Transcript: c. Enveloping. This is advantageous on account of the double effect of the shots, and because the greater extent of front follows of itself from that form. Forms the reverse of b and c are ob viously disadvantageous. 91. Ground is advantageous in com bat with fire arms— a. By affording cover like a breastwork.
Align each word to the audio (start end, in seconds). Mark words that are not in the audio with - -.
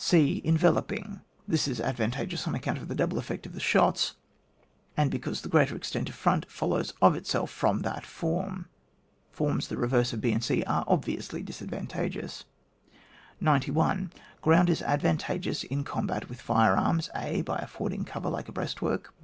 c. 0.03 0.41
Enveloping. 0.43 1.21
This 1.47 1.67
is 1.67 1.79
advantageous 1.79 2.47
on 2.47 2.55
account 2.55 2.79
of 2.79 2.87
the 2.87 2.95
double 2.95 3.19
effect 3.19 3.45
of 3.45 3.53
the 3.53 3.59
shots, 3.59 4.15
and 4.97 5.11
because 5.11 5.41
the 5.43 5.47
greater 5.47 5.75
extent 5.75 6.09
of 6.09 6.15
front 6.15 6.49
follows 6.49 6.91
of 7.03 7.15
itself 7.15 7.51
from 7.51 7.83
that 7.83 8.03
form. 8.03 8.65
Forms 9.29 9.67
the 9.67 9.77
reverse 9.77 10.11
of 10.11 10.19
b 10.19 10.31
and 10.31 10.43
c 10.43 10.63
are 10.63 10.83
ob 10.87 11.05
viously 11.05 11.45
disadvantageous. 11.45 12.45
91. 13.39 14.11
Ground 14.41 14.71
is 14.71 14.81
advantageous 14.81 15.63
in 15.65 15.83
com 15.83 16.07
bat 16.07 16.29
with 16.29 16.41
fire 16.41 16.75
arms— 16.75 17.11
a. 17.15 17.43
By 17.43 17.57
affording 17.59 18.03
cover 18.03 18.29
like 18.31 18.49
a 18.49 18.51
breastwork. 18.51 19.13